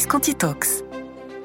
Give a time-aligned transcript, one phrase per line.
[0.00, 0.82] Visconti Talks.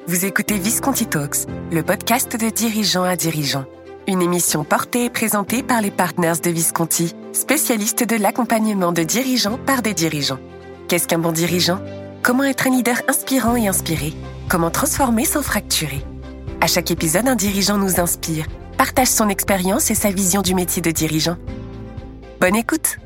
[0.06, 3.66] Vous écoutez Visconti Talks, le podcast de dirigeants à dirigeants.
[4.08, 9.58] Une émission portée et présentée par les partners de Visconti, spécialistes de l'accompagnement de dirigeants
[9.58, 10.38] par des dirigeants.
[10.88, 11.82] Qu'est-ce qu'un bon dirigeant?
[12.22, 14.14] Comment être un leader inspirant et inspiré?
[14.48, 16.02] Comment transformer sans fracturer?
[16.62, 18.46] À chaque épisode, un dirigeant nous inspire,
[18.78, 21.36] partage son expérience et sa vision du métier de dirigeant.
[22.40, 22.96] Bonne écoute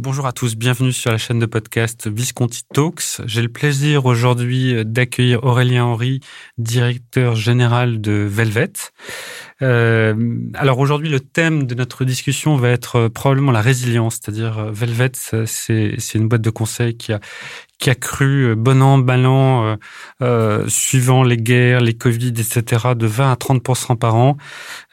[0.00, 3.20] Bonjour à tous, bienvenue sur la chaîne de podcast Visconti Talks.
[3.26, 6.18] J'ai le plaisir aujourd'hui d'accueillir Aurélien Henry,
[6.58, 8.72] directeur général de Velvet.
[9.62, 10.14] Euh,
[10.54, 15.12] alors aujourd'hui, le thème de notre discussion va être probablement la résilience, c'est-à-dire euh, Velvet,
[15.46, 17.20] c'est une boîte de conseil qui a
[17.78, 19.76] qui a cru euh, bon an, mal euh,
[20.22, 24.36] euh, suivant les guerres, les Covid, etc., de 20 à 30% par an.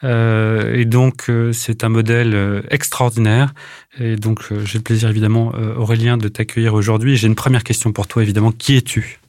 [0.04, 3.54] Euh, et donc, euh, c'est un modèle extraordinaire.
[3.98, 7.16] Et donc, j'ai le plaisir, évidemment, Aurélien, de t'accueillir aujourd'hui.
[7.16, 8.52] J'ai une première question pour toi, évidemment.
[8.52, 9.20] Qui es-tu?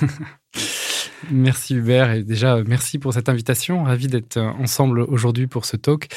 [1.30, 3.84] Merci Hubert et déjà merci pour cette invitation.
[3.84, 6.08] Ravi d'être ensemble aujourd'hui pour ce talk.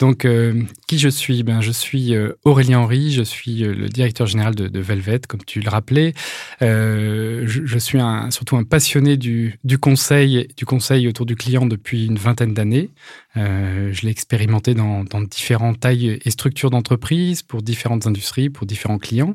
[0.00, 1.42] Donc, euh, qui je suis?
[1.42, 5.42] Ben, Je suis euh, Aurélien Henry, je suis euh, le directeur général de, Velvet, comme
[5.44, 6.14] tu le rappelais.
[6.62, 7.98] Euh, je, suis
[8.30, 12.90] surtout un passionné du, conseil, du conseil autour du client depuis une vingtaine d'années.
[13.36, 18.66] Euh, je l'ai expérimenté dans, dans différentes tailles et structures d'entreprise, pour différentes industries, pour
[18.66, 19.34] différents clients.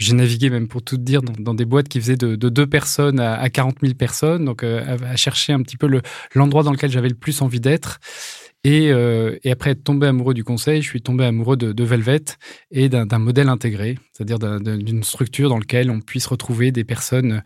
[0.00, 3.20] J'ai navigué même pour tout dire dans, des boîtes qui faisaient de, de deux personnes
[3.20, 5.86] à, à 40 000 personnes, donc euh, à, chercher un petit peu
[6.34, 8.00] l'endroit le, dans lequel j'avais le plus envie d'être.
[8.64, 12.24] Et, euh, et, après être tombé amoureux du conseil, je suis tombé amoureux de, Velvet
[12.70, 17.42] et d'un modèle intégré, c'est-à-dire d'une structure dans laquelle on puisse retrouver des personnes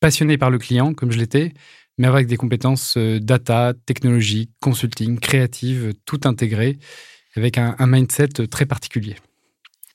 [0.00, 1.52] passionnées par le client, comme je l'étais,
[1.98, 6.78] mais avec des compétences euh, data, technologie, consulting, créative, tout intégré,
[7.36, 9.14] avec un mindset très particulier.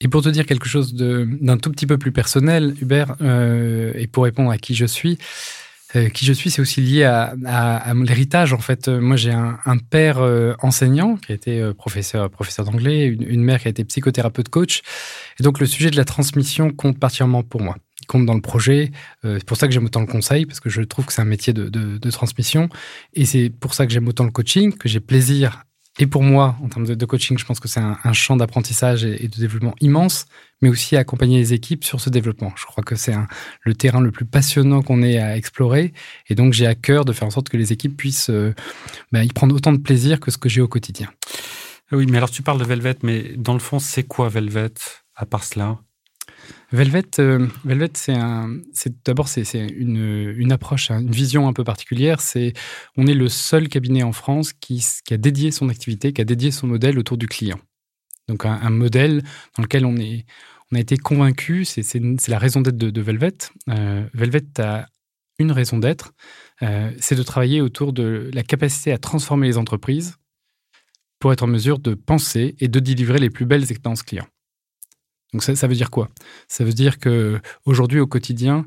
[0.04, 4.08] Et pour te dire quelque chose d'un tout petit peu plus personnel, Hubert, euh, et
[4.08, 5.18] pour répondre à qui je suis,
[5.95, 8.52] euh, qui je suis, c'est aussi lié à, à, à l'héritage.
[8.52, 10.20] En fait, euh, moi, j'ai un, père
[10.62, 14.82] enseignant qui a été professeur, professeur d'anglais, une, mère qui a été psychothérapeute coach.
[15.39, 17.77] Et donc, le sujet de la transmission compte particulièrement pour moi.
[18.02, 18.92] Il compte dans le projet.
[19.23, 21.26] C'est pour ça que j'aime autant le conseil, parce que je trouve que c'est un
[21.26, 22.67] métier de, de transmission.
[23.14, 25.64] Et c'est pour ça que j'aime autant le coaching, que j'ai plaisir
[25.99, 29.26] et pour moi, en termes de, coaching, je pense que c'est un, champ d'apprentissage et,
[29.26, 30.26] et, de développement immense,
[30.61, 32.52] mais aussi accompagner les équipes sur ce développement.
[32.55, 33.14] Je crois que c'est
[33.61, 35.93] le terrain le plus passionnant qu'on ait à explorer.
[36.30, 38.55] Et donc, j'ai à cœur de faire en sorte que les équipes puissent euh,
[39.11, 41.09] bah, y prendre autant de plaisir que ce que j'ai au quotidien.
[41.92, 44.73] Oui, mais alors tu parles de Velvet, mais dans le fond, c'est quoi Velvet,
[45.15, 45.77] à part cela?
[46.71, 52.21] Velvet, euh, Velvet, c'est d'abord c'est, une, approche, hein, une vision un peu particulière.
[52.21, 52.54] C'est,
[52.98, 56.52] on est le seul cabinet en France qui, a dédié son activité, qui a dédié
[56.52, 57.59] son modèle autour du client.
[58.27, 59.21] Donc un, modèle
[59.55, 60.26] dans lequel on est,
[60.71, 61.65] on a été convaincu.
[61.65, 61.83] C'est,
[62.27, 63.33] la raison d'être de, de Velvet.
[63.70, 64.87] Euh, Velvet a
[65.39, 66.14] une raison d'être,
[66.61, 70.15] euh, c'est de travailler autour de la capacité à transformer les entreprises
[71.20, 74.27] pour être en mesure de penser et de délivrer les plus belles expériences clients.
[75.33, 76.10] Donc ça, veut dire quoi?
[76.48, 78.66] Ça veut dire que aujourd'hui au quotidien,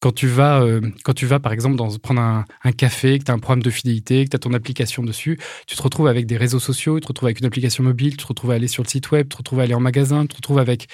[0.00, 3.24] quand tu vas, euh, quand tu vas par exemple dans, prendre un, un café, que
[3.24, 6.06] tu as un programme de fidélité, que tu as ton application dessus, tu te retrouves
[6.06, 8.54] avec des réseaux sociaux, tu te retrouves avec une application mobile, tu te retrouves à
[8.54, 10.58] aller sur le site web, tu te retrouves à aller en magasin, tu te retrouves
[10.58, 10.88] avec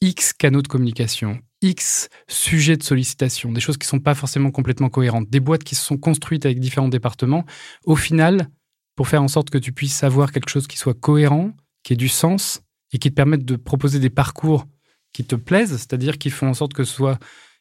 [0.00, 4.50] X canaux de communication, X sujets de sollicitation, des choses qui ne sont pas forcément
[4.50, 7.44] complètement cohérentes, des boîtes qui se sont construites avec différents départements.
[7.84, 8.48] Au final,
[8.96, 11.52] pour faire en sorte que tu puisses avoir quelque chose qui soit cohérent,
[11.82, 14.66] qui ait du sens, et qui te permettent de proposer des parcours
[15.12, 17.18] qui te plaisent, c'est-à-dire qui font en sorte que ce soit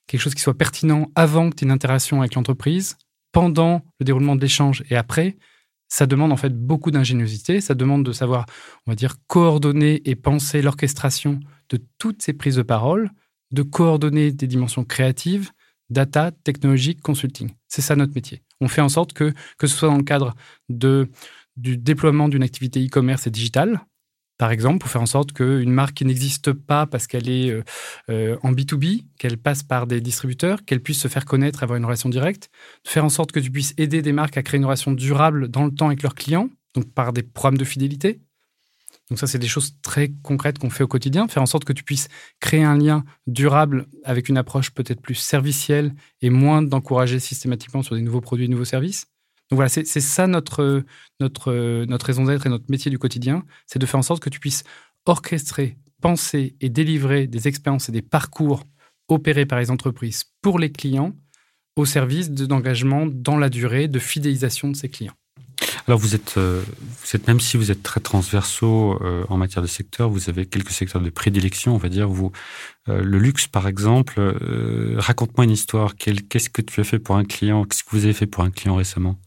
[0.07, 2.97] quelque chose qui soit pertinent avant que tu aies une interaction avec l'entreprise,
[3.31, 5.37] pendant le déroulement de l'échange et après,
[5.87, 8.45] ça demande en fait beaucoup d'ingéniosité, ça demande de savoir,
[8.87, 13.11] on va dire, coordonner et penser l'orchestration de toutes ces prises de parole,
[13.51, 15.51] de coordonner des dimensions créatives,
[15.89, 17.51] data, technologique, consulting.
[17.67, 18.41] C'est ça notre métier.
[18.61, 20.33] On fait en sorte que, que ce soit dans le cadre
[20.69, 21.09] de,
[21.57, 23.81] du déploiement d'une activité e-commerce et digitale,
[24.41, 27.63] par exemple, pour faire en sorte qu'une marque qui n'existe pas parce qu'elle est euh,
[28.09, 31.85] euh, en B2B, qu'elle passe par des distributeurs, qu'elle puisse se faire connaître, avoir une
[31.85, 32.49] relation directe,
[32.83, 35.65] faire en sorte que tu puisses aider des marques à créer une relation durable dans
[35.65, 38.19] le temps avec leurs clients, donc par des programmes de fidélité.
[39.11, 41.73] Donc ça, c'est des choses très concrètes qu'on fait au quotidien, faire en sorte que
[41.73, 42.07] tu puisses
[42.39, 47.93] créer un lien durable avec une approche peut-être plus servicielle et moins d'encourager systématiquement sur
[47.93, 49.05] des nouveaux produits, nouveaux services.
[49.51, 50.83] Donc voilà, c'est ça notre,
[51.19, 54.29] notre, notre raison d'être et notre métier du quotidien, c'est de faire en sorte que
[54.29, 54.63] tu puisses
[55.05, 58.63] orchestrer, penser et délivrer des expériences et des parcours
[59.09, 61.13] opérés par les entreprises pour les clients
[61.75, 65.15] au service d'engagement dans la durée, de fidélisation de ces clients.
[65.87, 68.99] Alors vous êtes, vous êtes même si vous êtes très transversaux
[69.29, 72.07] en matière de secteur, vous avez quelques secteurs de prédilection, on va dire.
[72.07, 72.31] Vous,
[72.87, 74.21] le luxe par exemple.
[74.97, 75.95] Raconte-moi une histoire.
[75.95, 77.65] Qu'est-ce que tu as fait pour un client?
[77.65, 79.17] Qu'est-ce que vous avez fait pour un client récemment?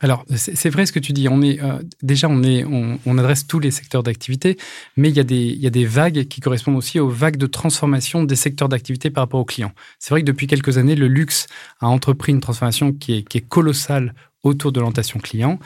[0.00, 1.28] Alors, c'est vrai ce que tu dis.
[1.28, 4.58] On est, euh, déjà, on, est, on, adresse tous les secteurs d'activité,
[4.96, 7.38] mais il y, a des, il y a des vagues qui correspondent aussi aux vagues
[7.38, 9.72] de transformation des secteurs d'activité par rapport aux clients.
[9.98, 11.46] C'est vrai que depuis quelques années, le luxe
[11.80, 14.14] a entrepris une transformation qui est colossale
[14.46, 15.58] autour de l'orientation client.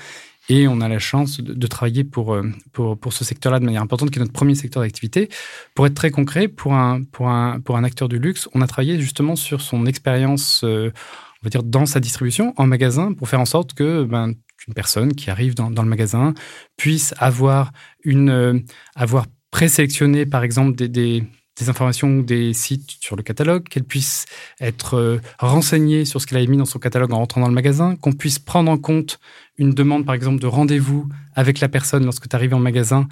[0.49, 2.43] Et on a la chance de, travailler pour, euh,
[2.73, 5.29] pour, pour ce secteur-là de manière importante, qui est notre premier secteur d'activité.
[5.75, 8.67] Pour être très concret, pour un, pour, un, pour un acteur du luxe, on a
[8.67, 10.63] travaillé justement sur son expérience.
[10.65, 10.91] Euh,
[11.43, 14.75] on va dire, dans sa distribution, en magasin, pour faire en sorte que ben, qu'une
[14.75, 16.35] personne qui arrive dans, le magasin
[16.77, 17.73] puisse avoir
[18.05, 18.59] une euh,
[18.95, 21.25] avoir présélectionné, par exemple, des, des,
[21.69, 24.27] informations ou des sites sur le catalogue, qu'elle puisse
[24.61, 27.55] être euh, renseignée sur ce qu'elle a mis dans son catalogue en rentrant dans le
[27.55, 29.21] magasin, qu'on puisse prendre en compte
[29.59, 33.09] une demande, par exemple, de rendez-vous avec la personne lorsque tu arrives en magasin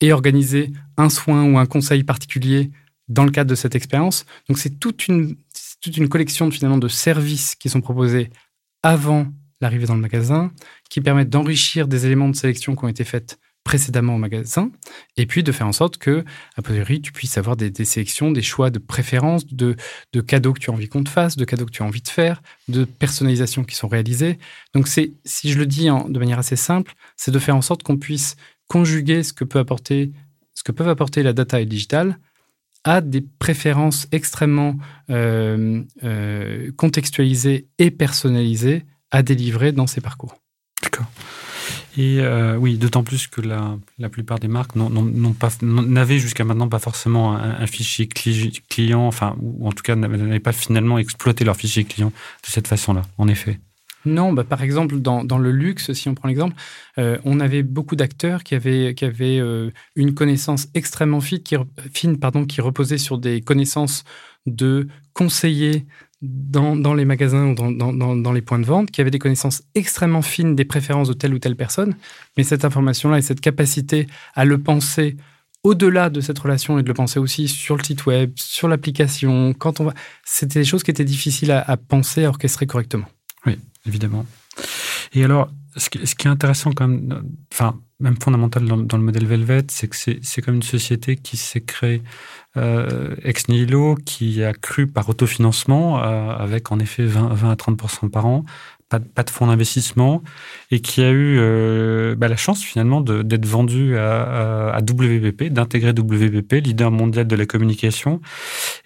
[0.00, 2.70] et organiser un soin ou un conseil particulier
[3.08, 4.24] dans le cadre de cette expérience.
[4.48, 5.36] Donc c'est toute une,
[5.82, 8.30] toute une collection finalement de services qui sont proposés
[8.82, 9.26] avant
[9.60, 10.52] l'arrivée dans le magasin,
[10.90, 14.70] qui permettent d'enrichir des éléments de sélection qui ont été faits précédemment au magasin,
[15.16, 16.24] et puis de faire en sorte que,
[16.56, 19.74] a priori, tu puisses avoir des, sélections, des choix de préférences, de,
[20.12, 22.02] de, cadeaux que tu as envie qu'on te fasse, de cadeaux que tu as envie
[22.02, 24.38] de faire, de personnalisations qui sont réalisées.
[24.74, 27.82] Donc, c'est, si je le dis de manière assez simple, c'est de faire en sorte
[27.82, 28.36] qu'on puisse
[28.68, 30.12] conjuguer ce que peut apporter,
[30.54, 32.18] ce que peuvent apporter la data et le digital
[32.84, 34.76] a des préférences extrêmement
[35.10, 40.36] euh, euh, contextualisées et personnalisées à délivrer dans ses parcours.
[40.82, 41.06] D'accord.
[41.96, 46.80] Et euh, oui, d'autant plus que la, la plupart des marques n'avaient jusqu'à maintenant pas
[46.80, 51.84] forcément un, fichier client, enfin, ou en tout cas n'avaient pas finalement exploité leur fichier
[51.84, 53.60] client de cette façon-là, en effet.
[54.06, 56.54] Non, bah, par exemple, dans, dans, le luxe, si on prend l'exemple,
[56.98, 61.56] euh, on avait beaucoup d'acteurs qui avaient, qui avaient euh, une connaissance extrêmement fine qui,
[61.92, 64.04] fine, qui reposait sur des connaissances
[64.46, 65.86] de conseillers
[66.24, 69.18] dans, dans les magasins ou dans, dans, dans, les points de vente, qui avaient des
[69.18, 71.96] connaissances extrêmement fines des préférences de telle ou telle personne.
[72.36, 75.16] Mais cette information-là et cette capacité à le penser
[75.62, 79.54] au-delà de cette relation et de le penser aussi sur le site web, sur l'application,
[79.54, 79.94] quand on va,
[80.24, 83.06] c'était des choses qui étaient difficiles à, penser, à orchestrer correctement.
[83.46, 84.26] Oui, évidemment.
[85.14, 89.64] Et alors, ce qui, est intéressant quand même, enfin, même fondamental dans, le modèle Velvet,
[89.68, 92.02] c'est que c'est comme une société qui s'est créée
[92.56, 97.54] euh, ex nihilo, qui a cru par autofinancement, euh, avec en effet 20, 20 à
[97.54, 98.44] 30% par an,
[98.88, 100.22] pas, de fonds d'investissement,
[100.70, 105.90] et qui a eu euh, bah, la chance finalement d'être vendu à, à, WPP, d'intégrer
[105.90, 108.20] WPP, leader mondial de la communication.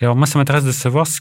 [0.00, 1.20] Et alors moi, ça m'intéresse de savoir ce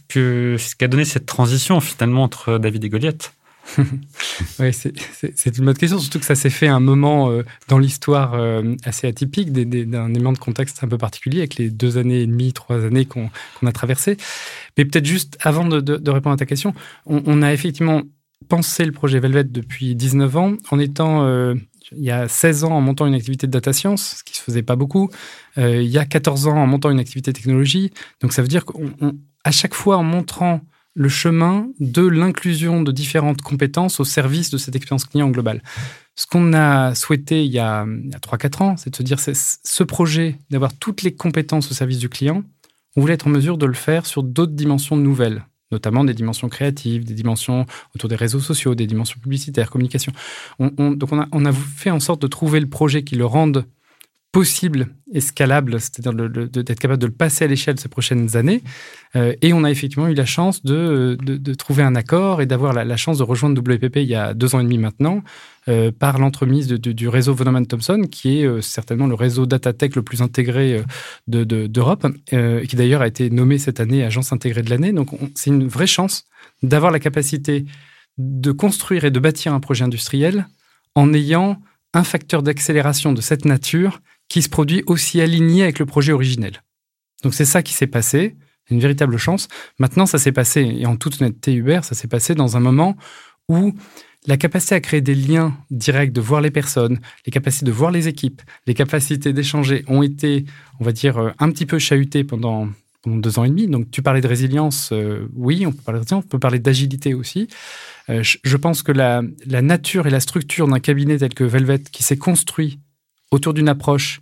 [0.75, 3.33] qu'a donné cette transition finalement entre David et Goliath.
[4.59, 7.79] oui, c'est une bonne question, surtout que ça s'est fait à un moment euh, dans
[7.79, 12.21] l'histoire euh, assez atypique, d'un élément de contexte un peu particulier, avec les deux années
[12.21, 13.29] et demie, trois années qu'on
[13.65, 14.17] a traversées.
[14.77, 16.73] Mais peut-être juste avant de, répondre à ta question,
[17.05, 18.03] on, a effectivement
[18.49, 21.55] pensé le projet Velvet depuis 19 ans, en étant euh,
[21.91, 24.43] il y a 16 ans en montant une activité de data science, ce qui se
[24.43, 25.09] faisait pas beaucoup.
[25.55, 27.91] il y a 14 ans en montant une activité technologie.
[28.21, 30.61] Donc ça veut dire qu'à chaque fois en montrant
[30.97, 35.61] le chemin de l'inclusion de différentes compétences au service de cette expérience client globale.
[36.15, 39.83] Ce qu'on a souhaité il y a, 3-4 ans, c'est de se dire, c'est ce
[39.83, 42.43] projet d'avoir toutes les compétences au service du client,
[42.95, 46.49] on voulait être en mesure de le faire sur d'autres dimensions nouvelles, notamment des dimensions
[46.49, 50.13] créatives, des dimensions autour des réseaux sociaux, des dimensions publicitaires, communication.
[50.59, 53.65] donc on a, on a fait en sorte de trouver le projet qui le rende
[54.31, 58.61] possible et scalable, c'est-à-dire d'être capable de le passer à l'échelle ces prochaines années.
[59.15, 62.73] Euh, et on a effectivement eu la chance de, de, trouver un accord et d'avoir
[62.73, 65.23] la, chance de rejoindre WPP il y a deux ans et demi maintenant
[65.69, 69.95] euh, par l'entremise du réseau Von Thompson, qui est euh, certainement le réseau data tech
[69.95, 70.83] le plus intégré
[71.27, 74.91] d'Europe, qui d'ailleurs a été nommé cette année agence intégrée de l'année.
[74.91, 76.25] Donc c'est une vraie chance
[76.61, 77.65] d'avoir la capacité
[78.17, 80.47] de construire et de bâtir un projet industriel
[80.95, 81.61] en ayant
[81.93, 86.63] un facteur d'accélération de cette nature qui se produit aussi aligné avec le projet originel.
[87.23, 88.35] Donc c'est ça qui s'est passé,
[88.69, 89.47] une véritable chance.
[89.79, 92.97] Maintenant, ça s'est passé, et en toute honnêteté, Hubert, ça s'est passé dans un moment
[93.49, 93.73] où
[94.25, 97.91] la capacité à créer des liens directs, de voir les personnes, les capacités de voir
[97.91, 100.45] les équipes, les capacités d'échanger ont été,
[100.79, 102.67] on va dire, euh, un petit peu chahutées pendant,
[103.05, 103.67] deux ans et demi.
[103.67, 106.59] Donc tu parlais de résilience, euh, oui, on peut parler de résilience, on peut parler
[106.59, 107.47] d'agilité aussi.
[108.09, 109.21] Euh, je pense que la
[109.61, 112.79] nature et la structure d'un cabinet tel que Velvet, qui s'est construit
[113.31, 114.21] autour d'une approche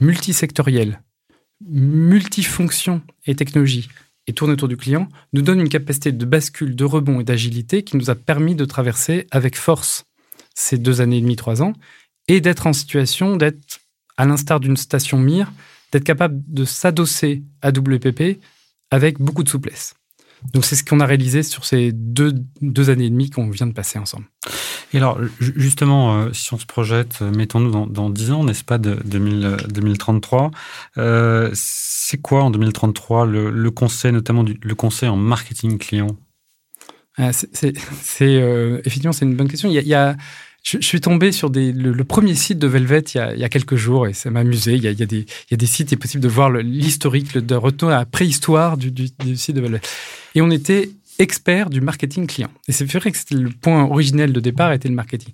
[0.00, 1.02] multisectorielle,
[1.68, 3.88] multifonction et technologie,
[4.26, 7.82] et tourne autour du client, nous donne une capacité de bascule, de rebond et d'agilité
[7.82, 10.04] qui nous a permis de traverser avec force
[10.54, 11.72] ces deux années et demie, trois ans,
[12.28, 13.80] et d'être en situation d'être,
[14.16, 15.52] à l'instar d'une station mire,
[15.90, 18.40] d'être capable de s'adosser à WPP
[18.90, 19.94] avec beaucoup de souplesse.
[20.52, 23.66] Donc c'est ce qu'on a réalisé sur ces deux, deux années et demie qu'on vient
[23.66, 24.26] de passer ensemble.
[24.92, 28.64] Et alors, justement, euh, si on se projette, euh, mettons-nous dans, dans 10 ans, n'est-ce
[28.64, 30.50] pas, de, 2033,
[30.98, 36.16] euh, c'est quoi en 2033 le, le conseil, notamment le conseil en marketing client?
[37.32, 37.74] C'est
[38.86, 39.68] effectivement, c'est une bonne question.
[39.68, 40.16] Il y a,
[40.62, 44.06] je, suis tombé sur des, le, premier site de Velvet il y a, quelques jours
[44.06, 44.74] et ça m'a amusé.
[44.74, 48.06] Il y, a, des, sites, il est possible de voir l'historique, de retour à la
[48.06, 49.82] préhistoire du, du, du site de Velvet.
[50.34, 52.50] Et on était expert du marketing client.
[52.66, 55.32] Et c'est vrai que le point originel de départ était le marketing.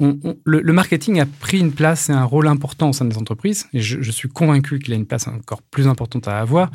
[0.00, 3.80] Le, marketing a pris une place et un rôle important au sein des entreprises, et
[3.80, 6.70] je, suis convaincu qu'il a une place encore plus importante à avoir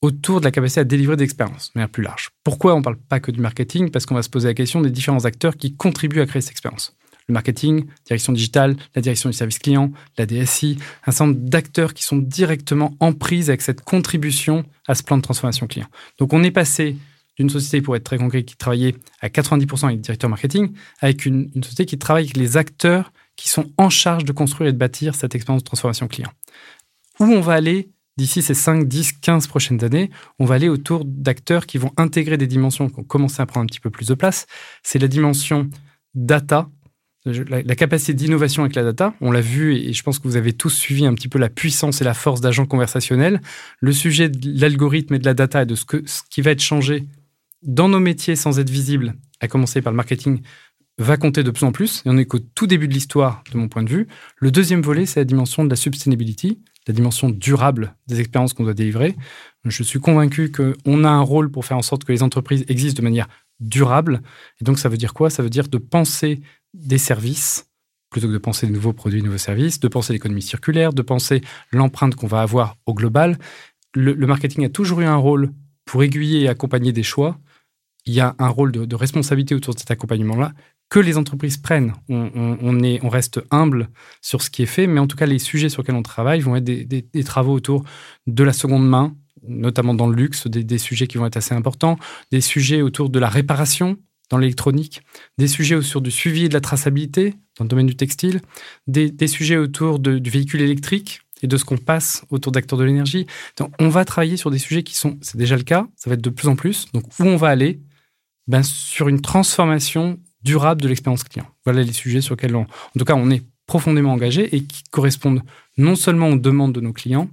[0.00, 2.30] autour de la capacité à délivrer d'expériences, de manière plus large.
[2.44, 3.90] Pourquoi on ne parle pas que du marketing?
[3.90, 6.52] Parce qu'on va se poser la question des différents acteurs qui contribuent à créer cette
[6.52, 6.96] expérience.
[7.26, 11.94] Le marketing, direction digitale, la direction du service client, la DSI, un certain nombre d'acteurs
[11.94, 15.88] qui sont directement en prise avec cette contribution à ce plan de transformation client.
[16.18, 16.96] Donc on est passé
[17.38, 21.24] d'une société, pour être très concret, qui travaillait à 90% avec le directeur marketing, avec
[21.24, 24.78] une, société qui travaille avec les acteurs qui sont en charge de construire et de
[24.78, 26.32] bâtir cette expérience de transformation client.
[27.20, 31.04] Où on va aller d'ici ces 5, 10, 15 prochaines années, on va aller autour
[31.04, 34.08] d'acteurs qui vont intégrer des dimensions qui ont commencé à prendre un petit peu plus
[34.08, 34.46] de place.
[34.82, 35.70] C'est la dimension
[36.14, 36.68] data,
[37.24, 39.14] la, capacité d'innovation avec la data.
[39.20, 41.48] On l'a vu et je pense que vous avez tous suivi un petit peu la
[41.48, 43.40] puissance et la force d'agents conversationnels.
[43.78, 46.50] Le sujet de l'algorithme et de la data et de ce, que, ce qui va
[46.50, 47.06] être changé
[47.62, 50.40] dans nos métiers sans être visible, à commencer par le marketing,
[50.98, 52.02] va compter de plus en plus.
[52.04, 54.08] Et on est qu'au tout début de l'histoire, de mon point de vue.
[54.36, 58.64] Le deuxième volet, c'est la dimension de la sustainability, la dimension durable des expériences qu'on
[58.64, 59.16] doit délivrer.
[59.64, 62.98] Je suis convaincu qu'on a un rôle pour faire en sorte que les entreprises existent
[62.98, 63.28] de manière
[63.60, 64.22] durable.
[64.60, 65.30] Et donc, ça veut dire quoi?
[65.30, 66.40] Ça veut dire de penser
[66.74, 67.66] des services
[68.10, 71.02] plutôt que de penser de nouveaux produits, de nouveaux services, de penser l'économie circulaire, de
[71.02, 73.38] penser l'empreinte qu'on va avoir au global.
[73.94, 75.52] Le, le marketing a toujours eu un rôle
[75.84, 77.38] pour aiguiller et accompagner des choix
[78.08, 80.52] il y a un rôle de, responsabilité autour de cet accompagnement-là
[80.88, 81.92] que les entreprises prennent.
[82.08, 83.90] On, est, on reste humble
[84.22, 86.40] sur ce qui est fait, mais en tout cas, les sujets sur lesquels on travaille
[86.40, 87.84] vont être des, travaux autour
[88.26, 89.14] de la seconde main,
[89.46, 91.98] notamment dans le luxe, des, sujets qui vont être assez importants,
[92.32, 93.98] des sujets autour de la réparation
[94.30, 95.02] dans l'électronique,
[95.36, 98.40] des sujets autour du suivi et de la traçabilité dans le domaine du textile,
[98.86, 103.26] des, sujets autour du véhicule électrique et de ce qu'on passe autour d'acteurs de l'énergie.
[103.78, 106.22] On va travailler sur des sujets qui sont, c'est déjà le cas, ça va être
[106.22, 106.86] de plus en plus.
[106.92, 107.80] Donc, où on va aller
[108.48, 111.46] ben, sur une transformation durable de l'expérience client.
[111.64, 114.82] Voilà les sujets sur lesquels, on, en tout cas, on est profondément engagé et qui
[114.90, 115.42] correspondent
[115.76, 117.28] non seulement aux demandes de nos clients,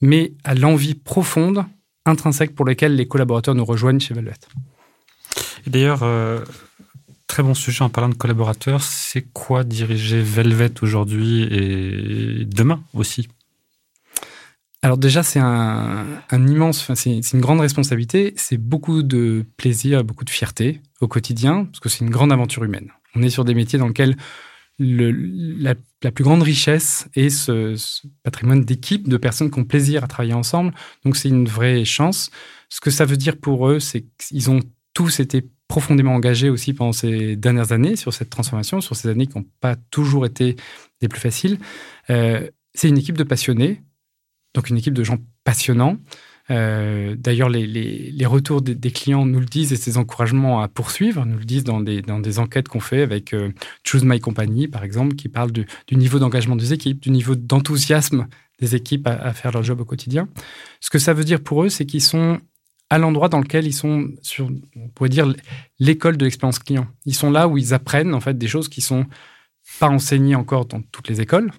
[0.00, 1.64] mais à l'envie profonde,
[2.06, 4.32] intrinsèque pour laquelle les collaborateurs nous rejoignent chez Velvet.
[5.66, 6.40] Et d'ailleurs, euh,
[7.26, 13.28] très bon sujet en parlant de collaborateurs, c'est quoi diriger Velvet aujourd'hui et demain aussi?
[14.82, 20.30] Alors déjà, c'est un, immense, c'est une grande responsabilité, c'est beaucoup de plaisir, beaucoup de
[20.30, 22.90] fierté au quotidien, parce que c'est une grande aventure humaine.
[23.14, 24.16] On est sur des métiers dans lesquels
[24.78, 25.74] le, la,
[26.10, 27.76] plus grande richesse est ce,
[28.22, 30.72] patrimoine d'équipe, de personnes qui ont plaisir à travailler ensemble.
[31.04, 32.30] Donc c'est une vraie chance.
[32.70, 34.60] Ce que ça veut dire pour eux, c'est qu'ils ont
[34.94, 39.26] tous été profondément engagés aussi pendant ces dernières années sur cette transformation, sur ces années
[39.26, 40.56] qui n'ont pas toujours été
[41.02, 41.58] des plus faciles.
[42.08, 43.82] Euh, c'est une équipe de passionnés
[44.54, 45.96] donc une équipe de gens passionnants.
[46.50, 51.38] Euh, d'ailleurs, les, retours des, clients nous le disent et ces encouragements à poursuivre nous
[51.38, 53.52] le disent dans des, dans des enquêtes qu'on fait avec euh,
[53.84, 58.26] Choose My Company, par exemple, qui parle du, niveau d'engagement des équipes, du niveau d'enthousiasme
[58.58, 60.28] des équipes à, faire leur job au quotidien.
[60.80, 62.40] Ce que ça veut dire pour eux, c'est qu'ils sont
[62.90, 65.32] à l'endroit dans lequel ils sont sur, on pourrait dire,
[65.78, 66.88] l'école de l'expérience client.
[67.06, 69.06] Ils sont là où ils apprennent en fait des choses qui sont
[69.78, 71.52] pas enseignées encore dans toutes les écoles,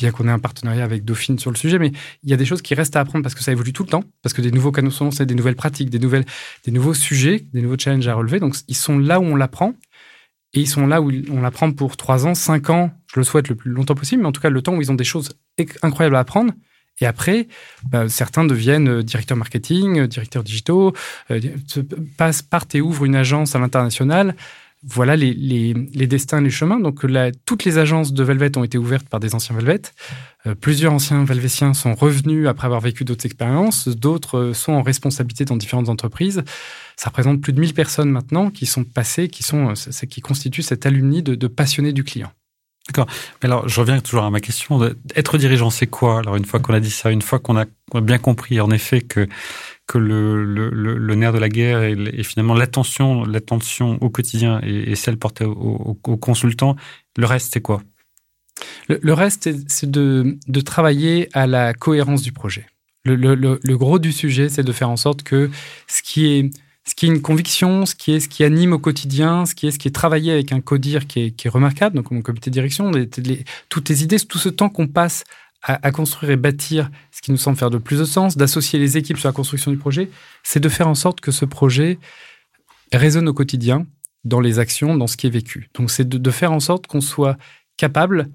[0.00, 1.92] bien qu'on ait un partenariat avec Dauphine sur le sujet, mais
[2.22, 3.88] il y a des choses qui restent à apprendre parce que ça évolue tout le
[3.88, 6.24] temps, parce que des nouveaux canaux sont lancés, des nouvelles pratiques, des, nouvelles,
[6.64, 8.40] des nouveaux sujets, des nouveaux challenges à relever.
[8.40, 9.74] Donc, ils sont là où on l'apprend
[10.54, 13.48] et ils sont là où on l'apprend pour trois ans, cinq ans, je le souhaite
[13.48, 15.30] le plus longtemps possible, mais en tout cas, le temps où ils ont des choses
[15.82, 16.52] incroyables à apprendre.
[17.00, 17.48] Et après,
[17.88, 20.92] bah, certains deviennent euh, directeurs marketing, euh, directeurs digitaux,
[21.30, 21.40] euh,
[22.18, 24.34] passent, partent et ouvrent une agence à l'international
[24.82, 26.80] voilà les, les, les, destins, les chemins.
[26.80, 27.04] Donc,
[27.44, 29.82] toutes les agences de Velvet ont été ouvertes par des anciens Velvet.
[30.46, 33.88] Euh, plusieurs anciens Velvetiens sont revenus après avoir vécu d'autres expériences.
[33.88, 36.42] D'autres euh, sont en responsabilité dans différentes entreprises.
[36.96, 40.62] Ça représente plus de 1000 personnes maintenant qui sont passées, qui, sont, euh, qui constituent
[40.62, 42.32] cet alumni de, passionnés du client.
[42.88, 43.06] D'accord.
[43.42, 44.80] Alors, je reviens toujours à ma question.
[45.14, 46.20] Être dirigeant, c'est quoi?
[46.20, 47.66] Alors, une fois qu'on a dit ça, une fois qu'on a,
[48.00, 49.28] bien compris, en effet, que
[49.90, 55.44] que le, nerf de la guerre et, finalement l'attention, l'attention au quotidien et, celle portée
[55.44, 56.76] aux, consultants.
[57.16, 57.82] Le reste, c'est quoi?
[58.88, 62.66] Le, reste, c'est de, travailler à la cohérence du projet.
[63.04, 65.50] Le, gros du sujet, c'est de faire en sorte que
[65.88, 66.50] ce qui est
[66.86, 69.66] ce qui est une conviction, ce qui est ce qui anime au quotidien, ce qui
[69.66, 72.22] est ce qui est travaillé avec un codir qui est, qui est remarquable, donc mon
[72.22, 72.90] comité de direction,
[73.68, 75.24] toutes les idées, tout ce temps qu'on passe
[75.62, 78.96] à, construire et bâtir ce qui nous semble faire de plus de sens, d'associer les
[78.96, 80.10] équipes sur la construction du projet,
[80.42, 81.98] c'est de faire en sorte que ce projet
[82.92, 83.86] résonne au quotidien,
[84.24, 85.70] dans les actions, dans ce qui est vécu.
[85.74, 87.36] Donc c'est de, faire en sorte qu'on soit
[87.76, 88.30] capable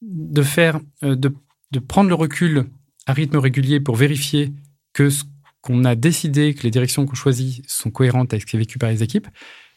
[0.00, 1.34] de faire, euh, de,
[1.70, 2.66] de, prendre le recul
[3.06, 4.52] à rythme régulier pour vérifier
[4.92, 5.24] que ce
[5.60, 8.78] qu'on a décidé, que les directions qu'on choisit sont cohérentes avec ce qui est vécu
[8.78, 9.28] par les équipes,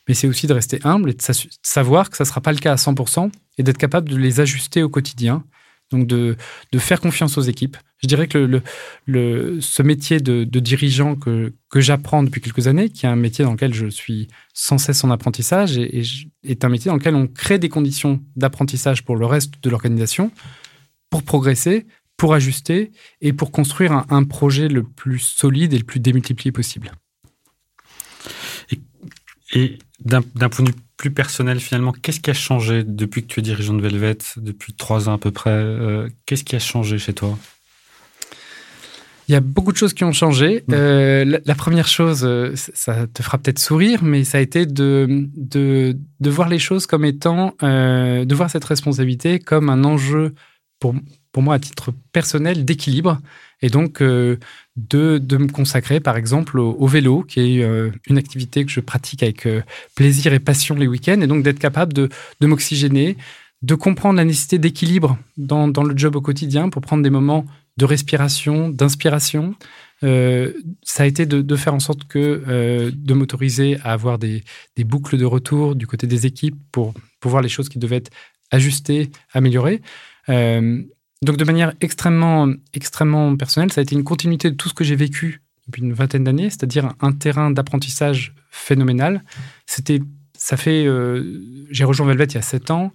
[0.07, 1.21] mais c'est aussi de rester humble et de
[1.61, 4.39] savoir que ça ne sera pas le cas à 100% et d'être capable de les
[4.39, 5.43] ajuster au quotidien
[5.95, 6.35] donc de,
[6.77, 7.77] faire confiance aux équipes.
[8.01, 8.61] Je dirais que
[9.07, 13.73] ce métier de, dirigeant que, j'apprends depuis quelques années, qui est un métier dans lequel
[13.73, 16.03] je suis sans cesse en apprentissage, et,
[16.43, 20.31] est un métier dans lequel on crée des conditions d'apprentissage pour le reste de l'organisation,
[21.09, 21.85] pour progresser,
[22.17, 26.51] pour ajuster et pour construire un, un, projet le plus solide et le plus démultiplié
[26.51, 26.91] possible.
[28.71, 28.79] Et,
[29.53, 33.39] et d'un point de vue plus personnel finalement, qu'est-ce qui a changé depuis que tu
[33.39, 36.97] es dirigeant de Velvet, depuis trois ans à peu près euh, Qu'est-ce qui a changé
[36.97, 37.37] chez toi?
[39.27, 40.63] Il y a beaucoup de choses qui ont changé.
[40.67, 40.73] Mmh.
[40.73, 45.27] Euh, la, première chose, euh, ça te fera peut-être sourire, mais ça a été de,
[45.35, 50.35] de, de voir les choses comme étant, de voir cette responsabilité comme un enjeu
[50.79, 50.93] pour,
[51.35, 53.19] pour moi à titre personnel d'équilibre
[53.61, 54.39] et donc de,
[54.77, 59.21] de, me consacrer par exemple au, vélo, qui est euh, une activité que je pratique
[59.21, 59.61] avec euh,
[59.95, 62.07] plaisir et passion les week-ends, et donc d'être capable de,
[62.39, 63.17] de m'oxygéner,
[63.63, 67.45] de comprendre la nécessité d'équilibre dans, dans, le job au quotidien pour prendre des moments
[67.75, 69.55] de respiration, d'inspiration.
[70.03, 74.45] Euh, ça a été de, de, faire en sorte que de m'autoriser à avoir des,
[74.77, 77.97] des, boucles de retour du côté des équipes pour, pour voir les choses qui devaient
[77.97, 78.11] être
[78.51, 79.81] ajustées, améliorées.
[81.21, 84.83] Donc de manière extrêmement, extrêmement personnelle, ça a été une continuité de tout ce que
[84.83, 89.23] j'ai vécu depuis une vingtaine d'années, c'est-à-dire un terrain d'apprentissage phénoménal.
[89.65, 90.01] C'était,
[90.37, 91.41] ça fait, euh,
[91.71, 92.91] j'ai rejoint Velvet il y a sept ans.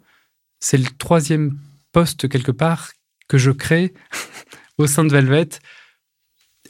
[0.61, 1.59] C'est le troisième
[1.93, 2.93] poste quelque part
[3.29, 3.93] que je crée
[4.79, 5.49] au sein de Velvet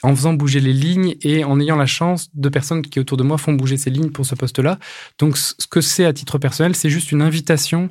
[0.03, 3.23] en faisant bouger les lignes et en ayant la chance de personnes qui autour de
[3.23, 4.79] moi font bouger ces lignes pour ce poste-là.
[5.19, 7.91] Donc ce que c'est à titre personnel, c'est juste une invitation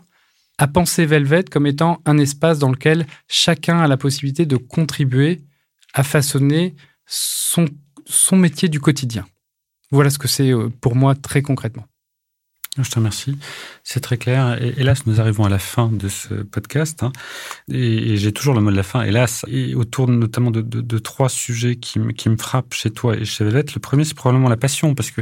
[0.60, 5.42] à penser Velvet comme étant un espace dans lequel chacun a la possibilité de contribuer
[5.94, 7.66] à façonner son,
[8.06, 9.26] son métier du quotidien.
[9.90, 11.86] Voilà ce que c'est euh, pour moi très concrètement.
[12.78, 13.36] Je te remercie.
[13.84, 14.62] C'est très clair.
[14.62, 17.02] Et hélas, nous arrivons à la fin de ce podcast.
[17.02, 17.12] Hein.
[17.68, 19.44] Et, j'ai toujours le mot de la fin, hélas.
[19.48, 23.66] Et autour notamment de, trois sujets qui, me frappent chez toi et chez Velvet.
[23.74, 25.22] Le premier, c'est probablement la passion, parce que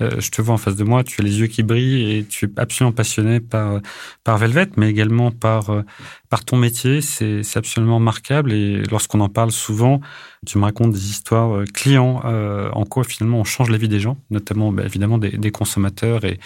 [0.00, 2.24] euh, je te vois en face de moi, tu as les yeux qui brillent et
[2.24, 3.80] tu es absolument passionné par,
[4.24, 5.82] par Velvet, mais également par, euh,
[6.30, 7.02] par ton métier.
[7.02, 8.52] C'est absolument remarquable.
[8.52, 10.00] Et lorsqu'on en parle souvent,
[10.46, 13.88] tu me racontes des histoires euh, clients euh, en quoi finalement on change la vie
[13.88, 16.40] des gens, notamment bah, évidemment des, des, consommateurs et,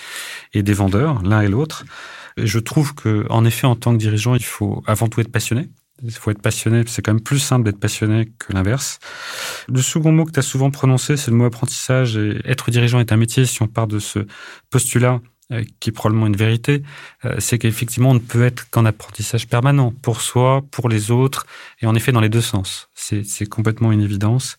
[0.52, 1.84] et des vendeurs, l'un et l'autre.
[2.36, 5.70] Je trouve que, en effet, en tant que dirigeant, il faut avant tout être passionné.
[6.02, 8.98] Il faut être passionné, c'est quand même plus simple d'être passionné que l'inverse.
[9.68, 12.16] Le second mot que tu as souvent prononcé, c'est le mot apprentissage.
[12.16, 14.26] Et être dirigeant est un métier, si on part de ce
[14.70, 15.20] postulat,
[15.80, 16.82] qui est probablement une vérité,
[17.24, 21.46] euh, c'est qu'effectivement, on ne peut être qu'en apprentissage permanent, pour soi, pour les autres,
[21.80, 22.88] et en effet dans les deux sens.
[22.94, 24.56] C'est complètement une évidence.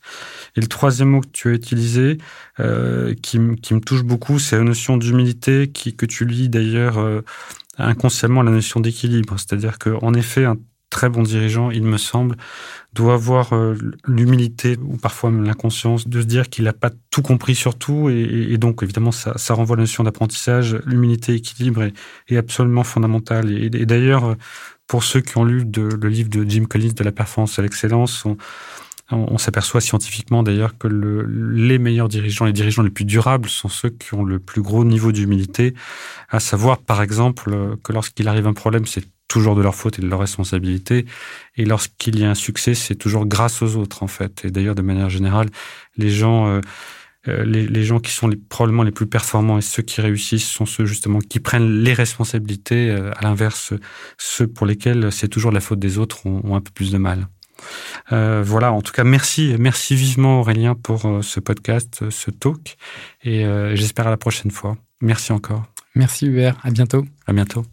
[0.55, 2.19] Et le troisième mot que tu as utilisé,
[2.59, 6.99] euh, qui, qui, me touche beaucoup, c'est la notion d'humilité, qui que tu lis d'ailleurs
[6.99, 7.21] euh,
[7.79, 9.35] inconsciemment à la notion d'équilibre.
[9.39, 10.45] C'est-à-dire qu'en effet,
[10.89, 12.37] très bon dirigeant, il me semble,
[12.93, 17.21] doit avoir euh, l'humilité ou parfois même l'inconscience de se dire qu'il n'a pas tout
[17.21, 18.09] compris sur tout.
[18.09, 20.77] Et, donc, évidemment, ça, renvoie à la notion d'apprentissage.
[20.85, 21.93] L'humilité, équilibre est,
[22.29, 23.51] est, absolument fondamentale.
[23.51, 24.35] Et, d'ailleurs,
[24.87, 28.25] pour ceux qui ont lu le livre de Jim Collins de la performance à l'excellence,
[29.11, 33.69] on, s'aperçoit scientifiquement d'ailleurs que le, les meilleurs dirigeants, les dirigeants les plus durables sont
[33.69, 35.75] ceux qui ont le plus gros niveau d'humilité,
[36.29, 40.01] à savoir par exemple que lorsqu'il arrive un problème, c'est toujours de leur faute et
[40.01, 41.05] de leur responsabilité.
[41.55, 44.45] Et lorsqu'il y a un succès, c'est toujours grâce aux autres, en fait.
[44.45, 45.49] Et d'ailleurs, de manière générale,
[45.97, 46.61] les gens, euh,
[47.27, 50.47] euh, les, les, gens qui sont les, probablement les plus performants et ceux qui réussissent
[50.47, 52.89] sont ceux justement qui prennent les responsabilités.
[52.89, 53.73] Euh, à l'inverse,
[54.17, 56.97] ceux pour lesquels c'est toujours la faute des autres ont, ont un peu plus de
[56.97, 57.27] mal.
[58.11, 62.75] Euh, voilà, en tout cas, merci, merci vivement Aurélien pour ce podcast, ce talk,
[63.23, 64.77] et j'espère à la prochaine fois.
[65.01, 65.63] Merci encore.
[65.95, 67.05] Merci Hubert, à bientôt.
[67.25, 67.65] À bientôt.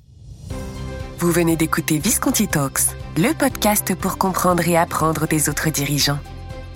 [1.23, 6.19] Vous venez d'écouter Visconti Talks, le podcast pour comprendre et apprendre des autres dirigeants.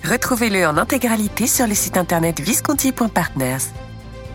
[0.05, 3.73] Retrouvez-le en intégralité sur le site internet visconti.partners.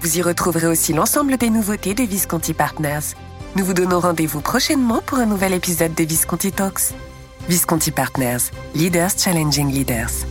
[0.02, 3.16] Vous y retrouverez aussi l'ensemble des nouveautés de Visconti Partners.
[3.56, 6.92] Nous vous donnons rendez-vous prochainement pour un nouvel épisode de Visconti Talks.
[7.48, 10.26] Visconti Partners, Leaders Challenging Leaders.